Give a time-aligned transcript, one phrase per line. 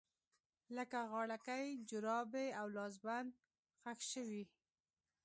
[0.77, 3.31] لکه غاړکۍ، جرابې او لاسبند
[3.81, 4.43] ښخ شوي